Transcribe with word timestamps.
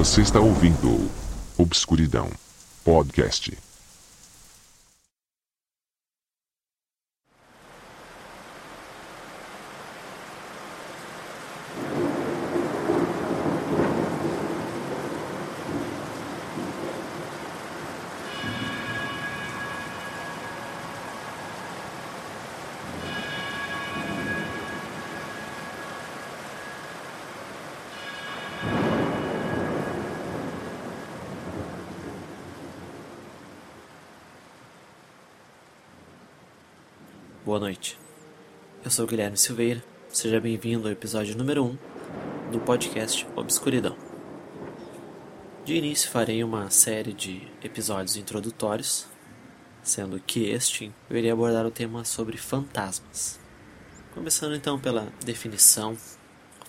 Você 0.00 0.22
está 0.22 0.40
ouvindo 0.40 1.10
Obscuridão 1.58 2.30
Podcast. 2.82 3.52
Boa 37.42 37.58
noite. 37.58 37.98
Eu 38.84 38.90
sou 38.90 39.06
Guilherme 39.06 39.34
Silveira. 39.34 39.82
Seja 40.10 40.38
bem-vindo 40.38 40.86
ao 40.86 40.92
episódio 40.92 41.34
número 41.34 41.64
1 41.64 41.78
do 42.52 42.60
podcast 42.60 43.26
Obscuridão. 43.34 43.96
De 45.64 45.74
início 45.74 46.10
farei 46.10 46.44
uma 46.44 46.68
série 46.68 47.14
de 47.14 47.48
episódios 47.64 48.16
introdutórios, 48.16 49.06
sendo 49.82 50.20
que 50.20 50.50
este 50.50 50.92
eu 51.08 51.16
irei 51.16 51.30
abordar 51.30 51.64
o 51.64 51.70
tema 51.70 52.04
sobre 52.04 52.36
fantasmas. 52.36 53.40
Começando 54.12 54.54
então 54.54 54.78
pela 54.78 55.10
definição, 55.24 55.96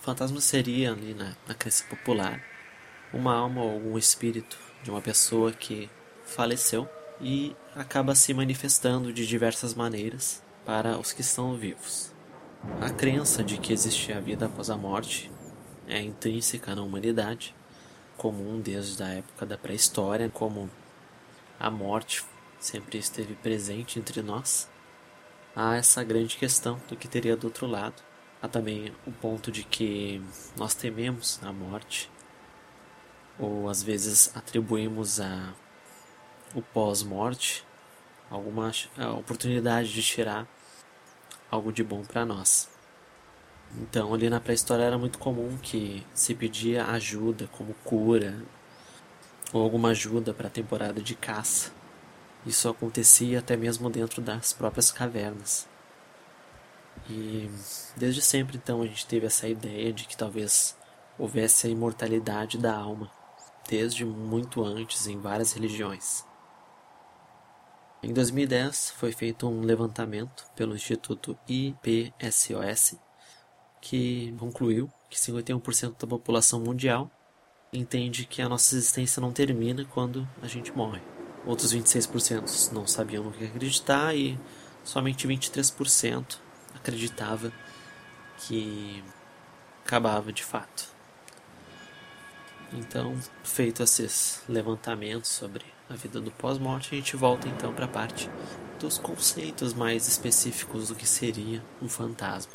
fantasma 0.00 0.40
seria 0.40 0.92
ali 0.92 1.12
na, 1.12 1.36
na 1.46 1.52
crença 1.52 1.84
popular 1.84 2.42
uma 3.12 3.34
alma 3.34 3.62
ou 3.62 3.72
algum 3.72 3.98
espírito 3.98 4.58
de 4.82 4.90
uma 4.90 5.02
pessoa 5.02 5.52
que 5.52 5.90
faleceu 6.24 6.88
e 7.20 7.54
acaba 7.76 8.14
se 8.14 8.32
manifestando 8.32 9.12
de 9.12 9.26
diversas 9.26 9.74
maneiras 9.74 10.41
para 10.64 10.98
os 10.98 11.12
que 11.12 11.20
estão 11.20 11.56
vivos. 11.56 12.12
A 12.80 12.90
crença 12.90 13.42
de 13.42 13.58
que 13.58 13.72
existe 13.72 14.12
a 14.12 14.20
vida 14.20 14.46
após 14.46 14.70
a 14.70 14.76
morte 14.76 15.30
é 15.88 16.00
intrínseca 16.00 16.74
na 16.74 16.82
humanidade, 16.82 17.54
comum 18.16 18.60
desde 18.60 19.02
a 19.02 19.08
época 19.08 19.44
da 19.44 19.58
pré-história, 19.58 20.28
como 20.28 20.70
a 21.58 21.70
morte 21.70 22.24
sempre 22.60 22.98
esteve 22.98 23.34
presente 23.34 23.98
entre 23.98 24.22
nós. 24.22 24.68
Há 25.54 25.76
essa 25.76 26.04
grande 26.04 26.36
questão 26.36 26.80
do 26.88 26.96
que 26.96 27.08
teria 27.08 27.36
do 27.36 27.48
outro 27.48 27.66
lado. 27.66 28.02
Há 28.40 28.48
também 28.48 28.94
o 29.06 29.12
ponto 29.12 29.50
de 29.50 29.64
que 29.64 30.22
nós 30.56 30.74
tememos 30.74 31.40
a 31.42 31.52
morte, 31.52 32.10
ou 33.38 33.68
às 33.68 33.82
vezes 33.82 34.34
atribuímos 34.36 35.20
a 35.20 35.52
o 36.54 36.60
pós-morte 36.60 37.64
alguma 38.32 38.72
oportunidade 39.18 39.92
de 39.92 40.02
tirar 40.02 40.48
algo 41.50 41.70
de 41.70 41.84
bom 41.84 42.02
para 42.02 42.24
nós. 42.24 42.70
Então, 43.76 44.12
ali 44.12 44.30
na 44.30 44.40
pré-história 44.40 44.84
era 44.84 44.98
muito 44.98 45.18
comum 45.18 45.58
que 45.58 46.04
se 46.14 46.34
pedia 46.34 46.86
ajuda, 46.86 47.46
como 47.52 47.74
cura, 47.84 48.42
ou 49.52 49.62
alguma 49.62 49.90
ajuda 49.90 50.32
para 50.32 50.48
a 50.48 50.50
temporada 50.50 51.00
de 51.00 51.14
caça. 51.14 51.72
Isso 52.46 52.68
acontecia 52.68 53.38
até 53.38 53.56
mesmo 53.56 53.90
dentro 53.90 54.22
das 54.22 54.52
próprias 54.52 54.90
cavernas. 54.90 55.68
E 57.08 57.50
desde 57.96 58.22
sempre, 58.22 58.56
então, 58.56 58.82
a 58.82 58.86
gente 58.86 59.06
teve 59.06 59.26
essa 59.26 59.46
ideia 59.46 59.92
de 59.92 60.04
que 60.04 60.16
talvez 60.16 60.76
houvesse 61.18 61.66
a 61.66 61.70
imortalidade 61.70 62.58
da 62.58 62.74
alma, 62.74 63.10
desde 63.68 64.04
muito 64.04 64.64
antes 64.64 65.06
em 65.06 65.20
várias 65.20 65.52
religiões. 65.52 66.24
Em 68.04 68.12
2010 68.12 68.94
foi 68.96 69.12
feito 69.12 69.46
um 69.46 69.60
levantamento 69.60 70.44
pelo 70.56 70.74
Instituto 70.74 71.38
IPSOS 71.48 72.96
que 73.80 74.34
concluiu 74.40 74.90
que 75.08 75.16
51% 75.16 76.00
da 76.00 76.06
população 76.08 76.58
mundial 76.58 77.08
entende 77.72 78.24
que 78.24 78.42
a 78.42 78.48
nossa 78.48 78.74
existência 78.74 79.20
não 79.20 79.32
termina 79.32 79.84
quando 79.84 80.28
a 80.42 80.48
gente 80.48 80.72
morre. 80.72 81.00
Outros 81.46 81.72
26% 81.72 82.72
não 82.72 82.88
sabiam 82.88 83.22
no 83.22 83.30
que 83.30 83.44
acreditar 83.44 84.12
e 84.16 84.36
somente 84.82 85.28
23% 85.28 86.38
acreditava 86.74 87.52
que 88.36 89.02
acabava 89.84 90.32
de 90.32 90.42
fato. 90.42 90.88
Então, 92.72 93.16
feito 93.44 93.80
esses 93.80 94.42
levantamentos 94.48 95.30
sobre 95.30 95.64
a 95.88 95.94
vida 95.94 96.20
do 96.20 96.30
pós-morte, 96.30 96.94
a 96.94 96.96
gente 96.96 97.16
volta 97.16 97.48
então 97.48 97.72
para 97.72 97.84
a 97.84 97.88
parte 97.88 98.30
dos 98.78 98.98
conceitos 98.98 99.74
mais 99.74 100.08
específicos 100.08 100.88
do 100.88 100.94
que 100.94 101.06
seria 101.06 101.62
um 101.80 101.88
fantasma. 101.88 102.52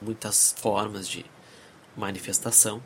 Muitas 0.00 0.54
formas 0.58 1.08
de 1.08 1.24
manifestação. 1.96 2.82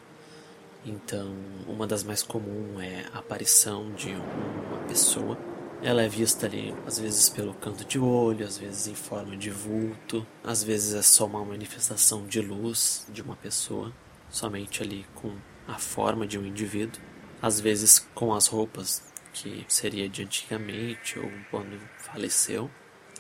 Então, 0.85 1.35
uma 1.67 1.87
das 1.87 2.03
mais 2.03 2.23
comuns 2.23 2.81
é 2.83 3.07
a 3.13 3.19
aparição 3.19 3.93
de 3.93 4.11
uma 4.11 4.79
pessoa. 4.87 5.39
Ela 5.83 6.03
é 6.03 6.09
vista 6.09 6.47
ali, 6.47 6.75
às 6.87 6.99
vezes 6.99 7.29
pelo 7.29 7.55
canto 7.55 7.85
de 7.85 7.99
olho, 7.99 8.45
às 8.45 8.59
vezes 8.59 8.89
em 8.89 8.95
forma 8.95 9.37
de 9.37 9.51
vulto, 9.51 10.27
às 10.43 10.63
vezes 10.63 10.95
é 10.95 11.03
só 11.03 11.27
uma 11.27 11.45
manifestação 11.45 12.27
de 12.27 12.41
luz 12.41 13.07
de 13.09 13.23
uma 13.23 13.37
pessoa, 13.37 13.93
somente 14.29 14.83
ali 14.83 15.07
com 15.15 15.37
a 15.69 15.79
forma 15.79 16.27
de 16.27 16.39
um 16.39 16.45
indivíduo, 16.45 17.01
às 17.41 17.61
vezes 17.61 18.05
com 18.15 18.35
as 18.35 18.49
roupas 18.49 19.03
que 19.43 19.65
seria 19.69 20.09
de 20.09 20.23
antigamente 20.23 21.19
ou 21.19 21.31
quando 21.51 21.81
faleceu. 21.99 22.71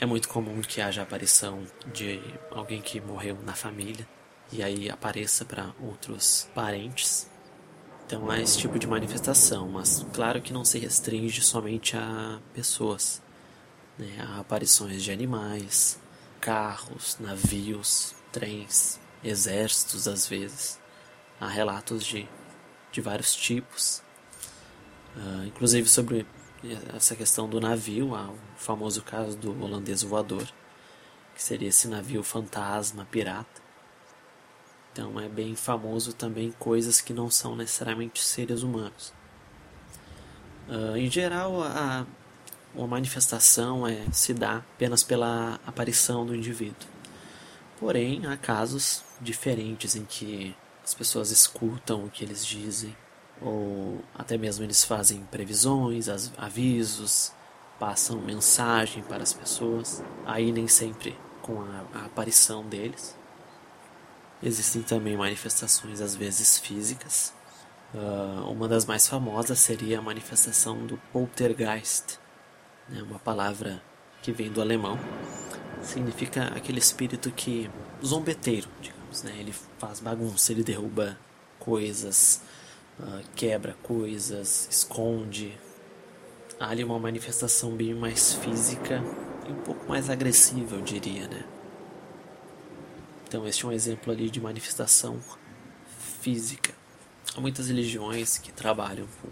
É 0.00 0.06
muito 0.06 0.28
comum 0.28 0.60
que 0.60 0.80
haja 0.80 1.02
aparição 1.02 1.64
de 1.92 2.20
alguém 2.50 2.80
que 2.80 3.00
morreu 3.00 3.38
na 3.44 3.54
família 3.54 4.06
e 4.52 4.62
aí 4.62 4.90
apareça 4.90 5.44
para 5.44 5.74
outros 5.80 6.48
parentes. 6.54 7.28
Então 8.06 8.30
há 8.30 8.40
esse 8.40 8.58
tipo 8.58 8.78
de 8.78 8.86
manifestação, 8.86 9.68
mas 9.68 10.06
claro 10.14 10.40
que 10.40 10.52
não 10.52 10.64
se 10.64 10.78
restringe 10.78 11.42
somente 11.42 11.96
a 11.96 12.40
pessoas. 12.54 13.22
Né? 13.98 14.16
Há 14.20 14.40
aparições 14.40 15.02
de 15.02 15.12
animais, 15.12 16.00
carros, 16.40 17.18
navios, 17.20 18.14
trens, 18.32 18.98
exércitos 19.22 20.08
às 20.08 20.26
vezes. 20.26 20.80
Há 21.40 21.48
relatos 21.48 22.04
de, 22.04 22.28
de 22.90 23.00
vários 23.00 23.34
tipos. 23.34 24.02
Uh, 25.18 25.46
inclusive 25.46 25.88
sobre 25.88 26.24
essa 26.94 27.16
questão 27.16 27.48
do 27.48 27.60
navio, 27.60 28.14
há 28.14 28.28
o 28.28 28.38
famoso 28.56 29.02
caso 29.02 29.36
do 29.36 29.50
holandês 29.62 30.02
voador, 30.02 30.46
que 31.34 31.42
seria 31.42 31.68
esse 31.68 31.88
navio 31.88 32.22
fantasma, 32.22 33.04
pirata. 33.10 33.60
Então 34.92 35.18
é 35.18 35.28
bem 35.28 35.56
famoso 35.56 36.12
também 36.12 36.52
coisas 36.52 37.00
que 37.00 37.12
não 37.12 37.28
são 37.30 37.56
necessariamente 37.56 38.22
seres 38.22 38.62
humanos. 38.62 39.12
Uh, 40.68 40.96
em 40.96 41.10
geral, 41.10 41.62
a, 41.62 42.06
a 42.76 42.86
manifestação 42.86 43.86
é, 43.86 44.06
se 44.12 44.32
dá 44.32 44.58
apenas 44.58 45.02
pela 45.02 45.58
aparição 45.66 46.24
do 46.24 46.34
indivíduo. 46.34 46.88
Porém, 47.80 48.24
há 48.26 48.36
casos 48.36 49.02
diferentes 49.20 49.96
em 49.96 50.04
que 50.04 50.54
as 50.84 50.94
pessoas 50.94 51.30
escutam 51.30 52.04
o 52.04 52.10
que 52.10 52.24
eles 52.24 52.44
dizem, 52.44 52.96
ou 53.40 54.00
até 54.14 54.36
mesmo 54.36 54.64
eles 54.64 54.84
fazem 54.84 55.22
previsões, 55.30 56.08
avisos, 56.36 57.32
passam 57.78 58.20
mensagem 58.20 59.02
para 59.02 59.22
as 59.22 59.32
pessoas, 59.32 60.02
aí 60.26 60.50
nem 60.50 60.66
sempre 60.66 61.16
com 61.42 61.60
a, 61.60 61.84
a 61.94 62.04
aparição 62.06 62.64
deles. 62.64 63.16
Existem 64.42 64.82
também 64.82 65.16
manifestações 65.16 66.00
às 66.00 66.14
vezes 66.14 66.58
físicas. 66.58 67.32
Uh, 67.94 68.50
uma 68.50 68.68
das 68.68 68.84
mais 68.84 69.08
famosas 69.08 69.58
seria 69.58 69.98
a 69.98 70.02
manifestação 70.02 70.86
do 70.86 70.98
poltergeist, 71.12 72.18
né, 72.88 73.02
uma 73.02 73.18
palavra 73.18 73.82
que 74.22 74.30
vem 74.30 74.52
do 74.52 74.60
alemão, 74.60 74.98
significa 75.82 76.44
aquele 76.54 76.78
espírito 76.78 77.30
que 77.30 77.70
zombeteiro, 78.04 78.68
digamos, 78.80 79.22
né? 79.22 79.34
Ele 79.38 79.54
faz 79.78 80.00
bagunça, 80.00 80.52
ele 80.52 80.62
derruba 80.62 81.18
coisas, 81.58 82.42
uh, 83.00 83.22
quebra 83.34 83.74
coisas, 83.82 84.68
esconde. 84.70 85.58
Há 86.58 86.70
ali 86.70 86.82
uma 86.82 86.98
manifestação 86.98 87.72
bem 87.72 87.94
mais 87.94 88.34
física 88.34 89.02
e 89.48 89.52
um 89.52 89.62
pouco 89.62 89.88
mais 89.88 90.10
agressiva, 90.10 90.76
eu 90.76 90.82
diria, 90.82 91.28
né? 91.28 91.44
Então, 93.26 93.46
este 93.46 93.64
é 93.64 93.68
um 93.68 93.72
exemplo 93.72 94.12
ali 94.12 94.30
de 94.30 94.40
manifestação 94.40 95.20
física. 96.20 96.72
Há 97.36 97.40
muitas 97.40 97.68
religiões 97.68 98.38
que 98.38 98.50
trabalham 98.50 99.06
com, 99.20 99.28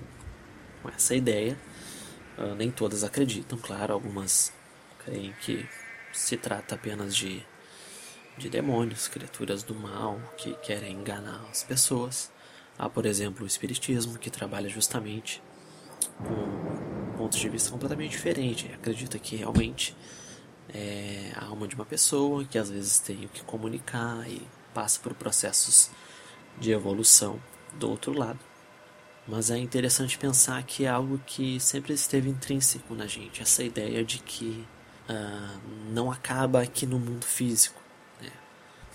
com 0.83 0.89
essa 0.95 1.15
ideia. 1.15 1.59
Uh, 2.37 2.55
nem 2.55 2.71
todas 2.71 3.03
acreditam, 3.03 3.59
claro, 3.59 3.95
algumas 3.95 4.53
creem 5.05 5.35
que 5.41 5.67
se 6.13 6.37
trata 6.37 6.75
apenas 6.75 7.17
de, 7.17 7.43
de 8.37 8.49
demônios, 8.49 9.09
criaturas 9.09 9.63
do 9.63 9.75
mal 9.75 10.21
que 10.37 10.55
querem 10.57 10.93
enganar 10.93 11.47
as 11.51 11.63
pessoas. 11.63 12.31
Há, 12.79 12.89
por 12.89 13.07
exemplo, 13.07 13.45
o 13.45 13.47
Espiritismo, 13.47 14.19
que 14.19 14.31
trabalha 14.31 14.69
justamente 14.69 15.43
com 16.19 17.17
pontos 17.17 17.39
de 17.39 17.49
vista 17.49 17.71
completamente 17.71 18.13
diferentes. 18.13 18.73
Acredita 18.75 19.19
que 19.19 19.37
realmente 19.37 19.97
é 20.73 21.33
a 21.35 21.47
alma 21.47 21.67
de 21.67 21.75
uma 21.75 21.87
pessoa 21.87 22.45
que 22.45 22.59
às 22.59 22.71
vezes 22.71 22.99
tem 22.99 23.25
o 23.25 23.29
que 23.29 23.43
comunicar 23.45 24.29
e 24.29 24.43
passa 24.75 25.01
por 25.01 25.15
processos 25.15 25.91
de 26.59 26.71
evolução 26.71 27.41
do 27.79 27.89
outro 27.89 28.13
lado. 28.13 28.39
Mas 29.27 29.51
é 29.51 29.59
interessante 29.59 30.19
pensar 30.19 30.63
que 30.63 30.85
é 30.85 30.89
algo 30.89 31.19
que 31.27 31.59
sempre 31.59 31.93
esteve 31.95 32.29
intrínseco 32.29 32.95
na 32.95 33.07
gente, 33.07 33.43
essa 33.43 33.63
ideia 33.65 34.05
de 34.05 34.19
que 34.19 34.65
uh, 35.09 35.61
não 35.91 36.13
acaba 36.13 36.63
aqui 36.63 36.87
no 36.87 36.99
mundo 36.99 37.25
físico. 37.25 37.81
Né? 38.21 38.31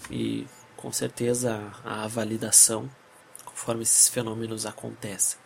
E 0.10 0.48
com 0.78 0.92
certeza 0.92 1.72
a 1.84 2.08
validação 2.08 2.90
conforme 3.62 3.84
esses 3.84 4.10
fenômenos 4.10 4.66
acontecem. 4.66 5.38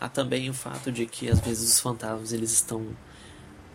Há 0.00 0.08
também 0.08 0.50
o 0.50 0.54
fato 0.54 0.90
de 0.90 1.06
que 1.06 1.30
às 1.30 1.38
vezes 1.38 1.72
os 1.74 1.80
fantasmas 1.80 2.32
eles 2.32 2.50
estão 2.50 2.96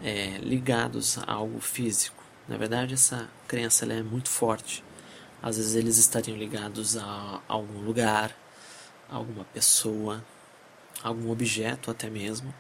é, 0.04 0.38
ligados 0.40 1.18
a 1.20 1.32
algo 1.32 1.62
físico. 1.62 2.22
Na 2.46 2.58
verdade, 2.58 2.94
essa 2.94 3.30
crença 3.48 3.86
é 3.86 4.04
muito 4.04 4.30
forte. 4.30 4.84
Às 5.42 5.56
vezes 5.56 5.76
eles 5.76 5.98
estariam 5.98 6.38
ligados 6.38 6.98
a 6.98 7.42
algum 7.48 7.80
lugar, 7.80 8.36
a 9.10 9.16
alguma 9.16 9.46
pessoa, 9.46 10.22
a 11.02 11.08
algum 11.08 11.32
objeto 11.32 11.90
até 11.90 12.10
mesmo, 12.10 12.54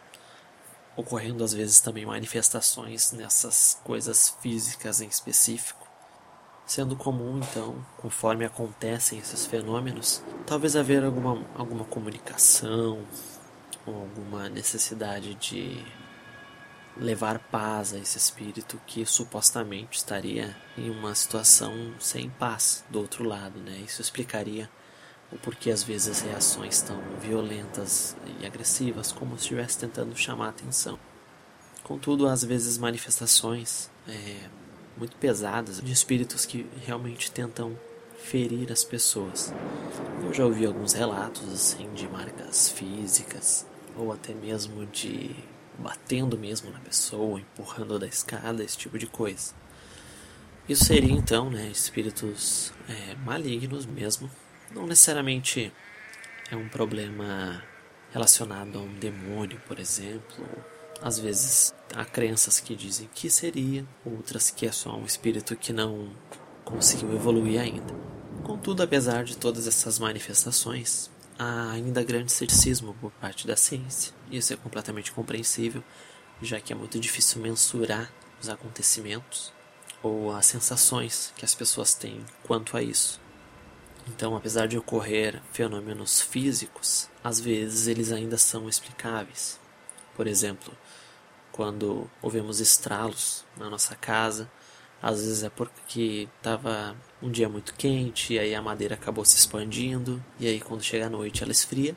ocorrendo 0.95 1.43
às 1.43 1.53
vezes 1.53 1.81
também 1.81 2.05
manifestações 2.05 3.11
nessas 3.11 3.77
coisas 3.83 4.37
físicas 4.41 5.01
em 5.01 5.07
específico. 5.07 5.82
Sendo 6.65 6.95
comum, 6.95 7.39
então, 7.39 7.75
conforme 7.97 8.45
acontecem 8.45 9.19
esses 9.19 9.45
fenômenos, 9.45 10.23
talvez 10.45 10.75
haver 10.75 11.03
alguma, 11.03 11.45
alguma 11.55 11.83
comunicação 11.83 13.05
ou 13.85 13.95
alguma 13.95 14.47
necessidade 14.47 15.35
de 15.35 15.85
levar 16.95 17.39
paz 17.39 17.93
a 17.93 17.97
esse 17.97 18.17
espírito 18.17 18.79
que 18.85 19.05
supostamente 19.05 19.97
estaria 19.97 20.55
em 20.77 20.89
uma 20.89 21.13
situação 21.15 21.93
sem 21.99 22.29
paz 22.29 22.83
do 22.89 22.99
outro 22.99 23.23
lado, 23.23 23.59
né? 23.59 23.79
Isso 23.85 24.01
explicaria 24.01 24.69
o 25.31 25.37
porquê 25.37 25.71
às 25.71 25.83
vezes 25.83 26.21
reações 26.21 26.81
tão 26.81 27.01
violentas 27.19 28.15
e 28.39 28.45
agressivas, 28.45 29.11
como 29.11 29.35
se 29.37 29.43
estivesse 29.43 29.79
tentando 29.79 30.15
chamar 30.15 30.49
atenção. 30.49 30.99
Contudo, 31.83 32.27
às 32.27 32.43
vezes 32.43 32.77
manifestações 32.77 33.89
é, 34.07 34.47
muito 34.97 35.15
pesadas 35.17 35.81
de 35.81 35.91
espíritos 35.91 36.45
que 36.45 36.65
realmente 36.85 37.31
tentam 37.31 37.77
ferir 38.17 38.71
as 38.71 38.83
pessoas. 38.83 39.53
Eu 40.23 40.33
já 40.33 40.45
ouvi 40.45 40.65
alguns 40.65 40.93
relatos 40.93 41.51
assim 41.51 41.91
de 41.93 42.07
marcas 42.07 42.69
físicas 42.69 43.65
ou 43.95 44.11
até 44.11 44.33
mesmo 44.33 44.85
de 44.85 45.35
batendo 45.77 46.37
mesmo 46.37 46.71
na 46.71 46.79
pessoa, 46.79 47.39
empurrando 47.39 47.97
da 47.97 48.07
escada, 48.07 48.63
esse 48.63 48.77
tipo 48.77 48.97
de 48.97 49.07
coisa. 49.07 49.53
Isso 50.67 50.85
seria 50.85 51.11
então, 51.11 51.49
né, 51.49 51.67
espíritos 51.67 52.71
é, 52.87 53.15
malignos 53.15 53.85
mesmo. 53.85 54.29
Não 54.71 54.87
necessariamente 54.87 55.73
é 56.49 56.55
um 56.55 56.69
problema 56.69 57.63
relacionado 58.13 58.79
a 58.79 58.81
um 58.81 58.93
demônio, 58.93 59.59
por 59.67 59.79
exemplo. 59.79 60.45
Às 61.03 61.19
vezes 61.19 61.75
há 61.93 62.05
crenças 62.05 62.61
que 62.61 62.73
dizem 62.77 63.09
que 63.13 63.29
seria, 63.29 63.85
outras 64.05 64.49
que 64.49 64.65
é 64.65 64.71
só 64.71 64.95
um 64.95 65.03
espírito 65.03 65.53
que 65.53 65.73
não 65.73 66.15
conseguiu 66.63 67.13
evoluir 67.13 67.59
ainda. 67.59 67.93
Contudo, 68.41 68.83
apesar 68.83 69.25
de 69.25 69.35
todas 69.35 69.67
essas 69.67 69.99
manifestações, 69.99 71.11
há 71.37 71.71
ainda 71.71 72.01
grande 72.05 72.31
ceticismo 72.31 72.95
por 73.01 73.11
parte 73.11 73.45
da 73.45 73.57
ciência. 73.57 74.13
Isso 74.31 74.53
é 74.53 74.55
completamente 74.55 75.11
compreensível, 75.11 75.83
já 76.41 76.61
que 76.61 76.71
é 76.71 76.75
muito 76.75 76.97
difícil 76.97 77.41
mensurar 77.41 78.09
os 78.41 78.47
acontecimentos 78.47 79.51
ou 80.01 80.33
as 80.33 80.45
sensações 80.45 81.33
que 81.35 81.43
as 81.43 81.53
pessoas 81.53 81.93
têm 81.93 82.25
quanto 82.43 82.77
a 82.77 82.81
isso. 82.81 83.19
Então, 84.07 84.37
apesar 84.37 84.69
de 84.69 84.77
ocorrer 84.77 85.41
fenômenos 85.51 86.21
físicos, 86.21 87.09
às 87.21 87.41
vezes 87.41 87.87
eles 87.87 88.09
ainda 88.09 88.37
são 88.37 88.69
explicáveis. 88.69 89.61
Por 90.15 90.27
exemplo, 90.27 90.75
quando 91.51 92.09
ouvimos 92.21 92.59
estralos 92.59 93.45
na 93.57 93.69
nossa 93.69 93.95
casa, 93.95 94.49
às 95.01 95.19
vezes 95.19 95.43
é 95.43 95.49
porque 95.49 96.29
estava 96.37 96.95
um 97.21 97.29
dia 97.29 97.49
muito 97.49 97.73
quente, 97.73 98.33
e 98.33 98.39
aí 98.39 98.55
a 98.55 98.61
madeira 98.61 98.95
acabou 98.95 99.25
se 99.25 99.35
expandindo, 99.35 100.23
e 100.39 100.47
aí 100.47 100.61
quando 100.61 100.81
chega 100.81 101.07
a 101.07 101.09
noite 101.09 101.43
ela 101.43 101.51
esfria 101.51 101.95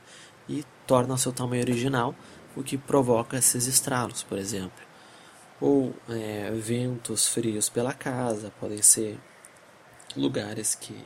e 0.48 0.64
torna 0.86 1.14
o 1.14 1.18
seu 1.18 1.32
tamanho 1.32 1.62
original, 1.62 2.14
o 2.56 2.62
que 2.62 2.76
provoca 2.76 3.36
esses 3.36 3.66
estralos, 3.66 4.22
por 4.22 4.38
exemplo. 4.38 4.84
Ou 5.60 5.94
é, 6.08 6.50
ventos 6.52 7.28
frios 7.28 7.68
pela 7.68 7.92
casa, 7.92 8.52
podem 8.60 8.82
ser 8.82 9.18
lugares 10.16 10.74
que, 10.74 10.96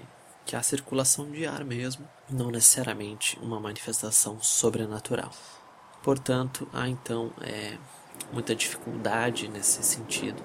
que 0.47 0.57
há 0.57 0.63
circulação 0.63 1.31
de 1.31 1.47
ar 1.47 1.65
mesmo, 1.65 2.09
não 2.29 2.51
necessariamente 2.51 3.39
uma 3.41 3.61
manifestação 3.61 4.41
sobrenatural. 4.41 5.31
Portanto, 6.03 6.69
há 6.73 6.89
então 6.89 7.33
é, 7.41 7.77
muita 8.33 8.55
dificuldade 8.55 9.49
nesse 9.49 9.83
sentido 9.83 10.43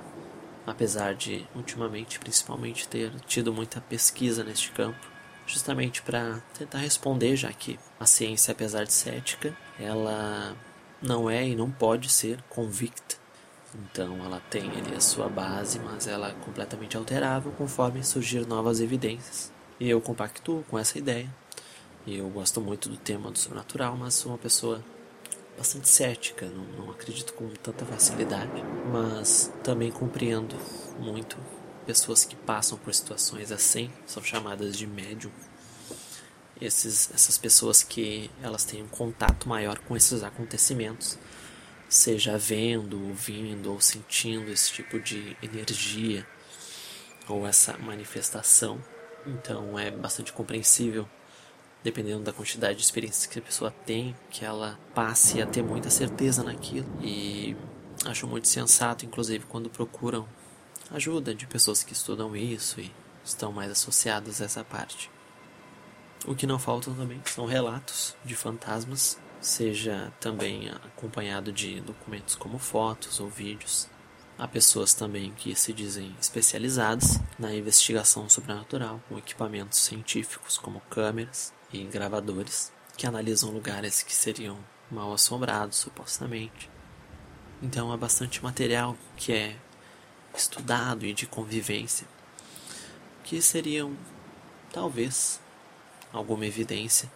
apesar 0.65 1.13
de 1.13 1.45
ultimamente 1.55 2.19
principalmente 2.19 2.87
ter 2.87 3.11
tido 3.21 3.53
muita 3.53 3.79
pesquisa 3.79 4.43
neste 4.43 4.71
campo, 4.71 5.07
justamente 5.45 6.01
para 6.01 6.41
tentar 6.57 6.79
responder, 6.79 7.35
já 7.35 7.51
que 7.53 7.79
a 7.99 8.05
ciência, 8.05 8.51
apesar 8.51 8.83
de 8.83 8.93
cética, 8.93 9.55
ela 9.79 10.55
não 11.01 11.29
é 11.29 11.47
e 11.47 11.55
não 11.55 11.69
pode 11.69 12.09
ser 12.09 12.41
convicta. 12.49 13.15
Então 13.73 14.23
ela 14.23 14.41
tem 14.49 14.69
ali 14.71 14.95
a 14.95 15.01
sua 15.01 15.27
base, 15.27 15.79
mas 15.79 16.07
ela 16.07 16.29
é 16.29 16.33
completamente 16.45 16.95
alterável 16.97 17.51
conforme 17.51 18.03
surgir 18.03 18.47
novas 18.47 18.79
evidências. 18.79 19.51
E 19.79 19.89
eu 19.89 19.99
compactuo 19.99 20.63
com 20.69 20.79
essa 20.79 20.97
ideia. 20.97 21.29
Eu 22.07 22.29
gosto 22.29 22.61
muito 22.61 22.87
do 22.87 22.97
tema 22.97 23.29
do 23.29 23.37
sobrenatural, 23.37 23.97
mas 23.97 24.13
sou 24.13 24.31
uma 24.31 24.37
pessoa 24.37 24.81
bastante 25.57 25.87
cética, 25.87 26.45
não, 26.47 26.63
não 26.85 26.91
acredito 26.91 27.33
com 27.33 27.49
tanta 27.49 27.85
facilidade, 27.85 28.63
mas 28.91 29.51
também 29.63 29.91
compreendo 29.91 30.55
muito 30.99 31.37
pessoas 31.85 32.25
que 32.25 32.35
passam 32.35 32.77
por 32.77 32.93
situações 32.93 33.51
assim, 33.51 33.91
são 34.05 34.23
chamadas 34.23 34.77
de 34.77 34.87
médium. 34.87 35.31
Esses, 36.59 37.11
essas 37.13 37.37
pessoas 37.37 37.83
que 37.83 38.31
elas 38.41 38.63
têm 38.63 38.81
um 38.81 38.87
contato 38.87 39.47
maior 39.47 39.77
com 39.79 39.95
esses 39.95 40.23
acontecimentos, 40.23 41.17
seja 41.89 42.37
vendo, 42.37 43.07
ouvindo 43.07 43.71
ou 43.71 43.79
sentindo 43.79 44.49
esse 44.49 44.71
tipo 44.71 44.99
de 44.99 45.35
energia 45.41 46.25
ou 47.27 47.45
essa 47.45 47.77
manifestação. 47.77 48.81
Então 49.25 49.77
é 49.77 49.91
bastante 49.91 50.31
compreensível 50.31 51.07
dependendo 51.85 52.23
da 52.23 52.33
quantidade 52.33 52.79
de 52.79 52.83
experiências 52.83 53.27
que 53.27 53.37
a 53.37 53.41
pessoa 53.43 53.69
tem, 53.69 54.15
que 54.31 54.43
ela 54.43 54.79
passe 54.95 55.39
a 55.39 55.45
ter 55.45 55.61
muita 55.61 55.91
certeza 55.91 56.41
naquilo. 56.41 56.87
E 56.99 57.55
acho 58.05 58.25
muito 58.25 58.47
sensato, 58.47 59.05
inclusive, 59.05 59.45
quando 59.45 59.69
procuram 59.69 60.27
ajuda 60.89 61.35
de 61.35 61.45
pessoas 61.45 61.83
que 61.83 61.93
estudam 61.93 62.35
isso 62.35 62.81
e 62.81 62.91
estão 63.23 63.51
mais 63.51 63.71
associadas 63.71 64.41
a 64.41 64.45
essa 64.45 64.63
parte. 64.63 65.11
O 66.25 66.33
que 66.33 66.47
não 66.47 66.57
faltam 66.57 66.95
também 66.95 67.21
são 67.25 67.45
relatos 67.45 68.15
de 68.25 68.35
fantasmas, 68.35 69.19
seja 69.39 70.11
também 70.19 70.67
acompanhado 70.69 71.51
de 71.51 71.81
documentos 71.81 72.33
como 72.33 72.57
fotos 72.57 73.19
ou 73.19 73.29
vídeos. 73.29 73.87
Há 74.39 74.47
pessoas 74.47 74.95
também 74.95 75.31
que 75.33 75.55
se 75.55 75.71
dizem 75.71 76.15
especializadas 76.19 77.19
na 77.37 77.53
investigação 77.53 78.27
sobrenatural, 78.27 78.99
com 79.07 79.19
equipamentos 79.19 79.77
científicos 79.77 80.57
como 80.57 80.81
câmeras, 80.89 81.53
e 81.81 81.85
gravadores 81.85 82.71
que 82.97 83.05
analisam 83.05 83.51
lugares 83.51 84.01
que 84.01 84.13
seriam 84.13 84.57
mal 84.89 85.13
assombrados, 85.13 85.77
supostamente. 85.77 86.69
Então 87.61 87.91
há 87.91 87.97
bastante 87.97 88.43
material 88.43 88.97
que 89.17 89.33
é 89.33 89.57
estudado 90.35 91.05
e 91.05 91.13
de 91.13 91.25
convivência, 91.25 92.07
que 93.23 93.41
seriam, 93.41 93.95
talvez, 94.71 95.39
alguma 96.11 96.45
evidência 96.45 97.11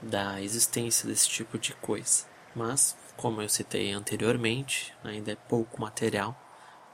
da 0.00 0.40
existência 0.40 1.08
desse 1.08 1.28
tipo 1.28 1.58
de 1.58 1.74
coisa. 1.74 2.24
Mas, 2.54 2.96
como 3.16 3.40
eu 3.40 3.48
citei 3.48 3.92
anteriormente, 3.92 4.92
ainda 5.04 5.32
é 5.32 5.36
pouco 5.36 5.80
material 5.80 6.36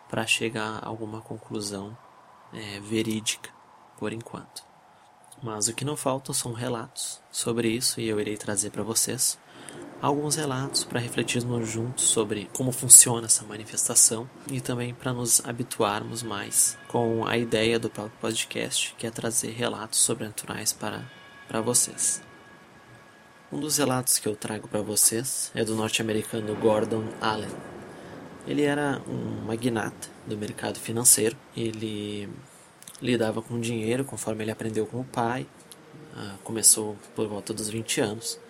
para 0.09 0.27
chegar 0.27 0.79
a 0.83 0.87
alguma 0.87 1.21
conclusão 1.21 1.97
é, 2.53 2.81
verídica 2.81 3.51
por 3.99 4.13
enquanto. 4.13 4.68
Mas 5.43 5.69
o 5.69 5.75
que 5.75 5.85
não 5.85 5.97
faltam 5.97 6.35
são 6.35 6.53
relatos 6.53 7.21
sobre 7.31 7.69
isso 7.69 8.01
e 8.01 8.09
eu 8.09 8.21
irei 8.21 8.37
trazer 8.37 8.71
para 8.71 8.83
vocês 8.83 9.39
alguns 10.01 10.37
relatos 10.37 10.85
para 10.85 11.01
refletirmos 11.01 11.69
juntos 11.69 12.05
sobre 12.05 12.49
como 12.53 12.73
funciona 12.73 13.27
essa 13.27 13.45
manifestação 13.45 14.29
e 14.51 14.61
também 14.61 14.95
para 14.95 15.13
nos 15.13 15.45
habituarmos 15.45 16.23
mais 16.23 16.79
com 16.89 17.27
a 17.27 17.37
ideia 17.37 17.79
do 17.79 17.91
próprio 17.91 18.19
podcast, 18.21 18.95
que 18.97 19.07
é 19.07 19.11
trazer 19.11 19.51
relatos 19.51 19.99
sobrenaturais 19.99 20.73
para, 20.73 21.05
para 21.47 21.61
vocês. 21.61 22.23
Um 23.51 23.61
dos 23.61 23.79
relatos 23.79 24.19
que 24.19 24.29
eu 24.29 24.37
trago 24.37 24.69
para 24.69 24.83
vocês 24.83 25.51
é 25.55 25.65
do 25.65 25.75
norte-americano 25.75 26.55
Gordon 26.57 27.05
Allen. 27.21 27.49
Ele 28.47 28.63
era 28.63 29.01
um 29.09 29.47
magnata 29.47 30.09
do 30.27 30.37
mercado 30.37 30.79
financeiro. 30.79 31.37
Ele 31.57 32.29
lidava 33.01 33.41
com 33.43 33.61
dinheiro 33.61 34.05
conforme 34.05 34.45
ele 34.45 34.51
aprendeu 34.51 34.87
com 34.87 35.01
o 35.01 35.05
pai. 35.05 35.47
Ah, 36.17 36.37
começou 36.43 36.97
por 37.15 37.29
volta 37.29 37.55
dos 37.55 37.69
20 37.69 38.01
anos 38.01 38.41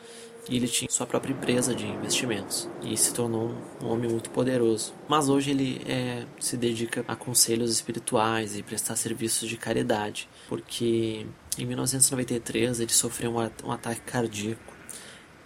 e 0.49 0.57
ele 0.57 0.67
tinha 0.67 0.91
sua 0.91 1.07
própria 1.07 1.33
empresa 1.33 1.75
de 1.75 1.87
investimentos 1.87 2.69
e 2.83 2.97
se 2.97 3.13
tornou 3.13 3.55
um 3.83 3.89
homem 3.89 4.11
muito 4.11 4.31
poderoso. 4.31 4.95
Mas 5.07 5.29
hoje 5.29 5.51
ele 5.51 5.83
é, 5.87 6.25
se 6.41 6.57
dedica 6.57 7.05
a 7.07 7.15
conselhos 7.15 7.71
espirituais 7.71 8.57
e 8.57 8.63
prestar 8.63 8.97
serviços 8.97 9.49
de 9.49 9.57
caridade, 9.57 10.29
porque 10.49 11.27
em 11.59 11.67
1993 11.67 12.81
ele 12.81 12.93
sofreu 12.93 13.37
um, 13.37 13.67
um 13.67 13.73
ataque 13.73 14.01
cardíaco 14.01 14.75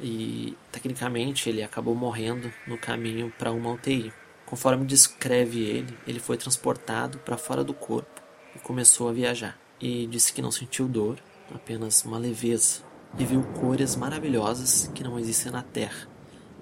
e 0.01 0.57
tecnicamente 0.71 1.49
ele 1.49 1.63
acabou 1.63 1.95
morrendo 1.95 2.53
no 2.67 2.79
caminho 2.79 3.33
para 3.37 3.51
uma 3.51 3.73
UTI. 3.73 4.13
Conforme 4.47 4.85
descreve 4.85 5.61
ele, 5.61 5.99
ele 6.07 6.21
foi 6.21 6.37
transportado 6.37 7.19
para 7.19 7.37
fora 7.37 7.65
do 7.65 7.75
corpo 7.75 8.22
começou 8.63 9.09
a 9.09 9.13
viajar. 9.13 9.59
E 9.81 10.07
disse 10.07 10.33
que 10.33 10.43
não 10.43 10.53
sentiu 10.53 10.87
dor, 10.87 11.19
apenas 11.55 12.05
uma 12.05 12.19
leveza 12.19 12.83
e 13.19 13.25
viu 13.25 13.43
cores 13.61 13.97
maravilhosas 13.97 14.91
que 14.95 15.05
não 15.05 15.19
existem 15.19 15.53
na 15.53 15.63
Terra. 15.63 16.09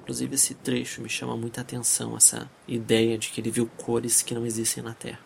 Inclusive 0.02 0.34
esse 0.34 0.54
trecho 0.54 1.00
me 1.00 1.08
chama 1.08 1.36
muita 1.36 1.60
atenção, 1.60 2.16
essa 2.16 2.50
ideia 2.66 3.16
de 3.16 3.30
que 3.30 3.40
ele 3.40 3.50
viu 3.50 3.70
cores 3.76 4.22
que 4.22 4.34
não 4.34 4.44
existem 4.44 4.82
na 4.82 4.94
Terra. 4.94 5.20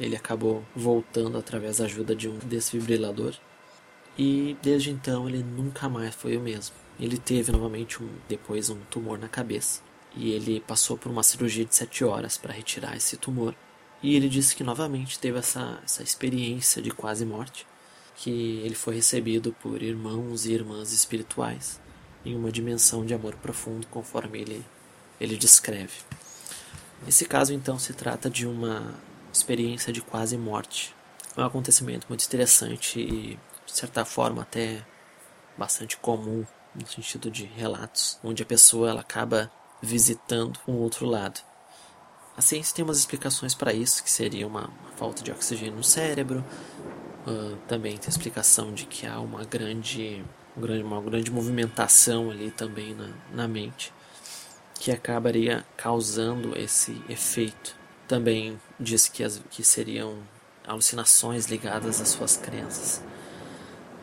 Ele 0.00 0.16
acabou 0.16 0.64
voltando 0.74 1.38
através 1.38 1.78
da 1.78 1.84
ajuda 1.84 2.16
de 2.16 2.28
um 2.28 2.38
desfibrilador 2.38 3.34
e 4.18 4.56
desde 4.60 4.90
então 4.90 5.28
ele 5.28 5.42
nunca 5.42 5.88
mais 5.88 6.14
foi 6.14 6.36
o 6.36 6.40
mesmo. 6.40 6.74
Ele 6.98 7.18
teve 7.18 7.52
novamente 7.52 8.02
um, 8.02 8.08
depois 8.28 8.70
um 8.70 8.80
tumor 8.90 9.18
na 9.18 9.28
cabeça 9.28 9.82
e 10.16 10.32
ele 10.32 10.60
passou 10.60 10.96
por 10.96 11.10
uma 11.10 11.22
cirurgia 11.22 11.64
de 11.64 11.74
sete 11.74 12.04
horas 12.04 12.36
para 12.36 12.52
retirar 12.52 12.96
esse 12.96 13.16
tumor. 13.16 13.54
E 14.04 14.16
ele 14.16 14.28
disse 14.28 14.54
que 14.54 14.62
novamente 14.62 15.18
teve 15.18 15.38
essa, 15.38 15.80
essa 15.82 16.02
experiência 16.02 16.82
de 16.82 16.90
quase 16.90 17.24
morte 17.24 17.66
que 18.16 18.60
ele 18.62 18.74
foi 18.74 18.96
recebido 18.96 19.50
por 19.62 19.82
irmãos 19.82 20.44
e 20.44 20.52
irmãs 20.52 20.92
espirituais 20.92 21.80
em 22.22 22.36
uma 22.36 22.52
dimensão 22.52 23.02
de 23.06 23.14
amor 23.14 23.34
profundo, 23.36 23.86
conforme 23.86 24.42
ele, 24.42 24.66
ele 25.18 25.38
descreve. 25.38 25.94
Esse 27.08 27.24
caso, 27.24 27.54
então, 27.54 27.78
se 27.78 27.94
trata 27.94 28.28
de 28.28 28.46
uma 28.46 28.94
experiência 29.32 29.90
de 29.90 30.02
quase 30.02 30.36
morte. 30.36 30.94
É 31.34 31.40
um 31.40 31.46
acontecimento 31.46 32.06
muito 32.06 32.26
interessante 32.26 33.00
e, 33.00 33.38
de 33.64 33.72
certa 33.72 34.04
forma, 34.04 34.42
até 34.42 34.84
bastante 35.56 35.96
comum 35.96 36.44
no 36.74 36.86
sentido 36.86 37.30
de 37.30 37.44
relatos, 37.46 38.18
onde 38.22 38.42
a 38.42 38.46
pessoa 38.46 38.90
ela 38.90 39.00
acaba 39.00 39.50
visitando 39.80 40.60
um 40.68 40.74
outro 40.74 41.06
lado. 41.06 41.40
A 42.36 42.42
ciência 42.42 42.74
tem 42.74 42.84
umas 42.84 42.98
explicações 42.98 43.54
para 43.54 43.72
isso, 43.72 44.02
que 44.02 44.10
seria 44.10 44.46
uma, 44.46 44.66
uma 44.66 44.90
falta 44.96 45.22
de 45.22 45.30
oxigênio 45.30 45.76
no 45.76 45.84
cérebro, 45.84 46.44
Uh, 47.26 47.56
também 47.66 47.96
tem 47.96 48.10
explicação 48.10 48.74
de 48.74 48.84
que 48.84 49.06
há 49.06 49.18
uma 49.18 49.44
grande, 49.44 50.22
uma 50.54 51.00
grande 51.00 51.30
movimentação 51.30 52.30
ali 52.30 52.50
também 52.50 52.94
na, 52.94 53.08
na 53.32 53.48
mente 53.48 53.94
que 54.74 54.92
acabaria 54.92 55.64
causando 55.74 56.54
esse 56.58 57.00
efeito. 57.08 57.74
Também 58.06 58.60
diz 58.78 59.08
que, 59.08 59.24
as, 59.24 59.40
que 59.50 59.64
seriam 59.64 60.18
alucinações 60.66 61.46
ligadas 61.46 61.98
às 62.02 62.08
suas 62.08 62.36
crenças. 62.36 63.00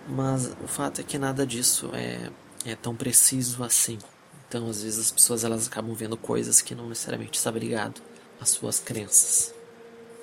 Mas 0.07 0.51
o 0.63 0.67
fato 0.67 1.01
é 1.01 1.03
que 1.03 1.19
nada 1.19 1.45
disso 1.45 1.91
é, 1.93 2.31
é 2.65 2.75
tão 2.75 2.95
preciso 2.95 3.63
assim. 3.63 3.99
Então, 4.47 4.67
às 4.67 4.81
vezes, 4.81 4.97
as 4.97 5.11
pessoas 5.11 5.43
elas 5.43 5.67
acabam 5.67 5.93
vendo 5.93 6.17
coisas 6.17 6.59
que 6.59 6.73
não 6.73 6.89
necessariamente 6.89 7.37
estavam 7.37 7.59
ligado 7.59 8.01
às 8.41 8.49
suas 8.49 8.79
crenças 8.79 9.53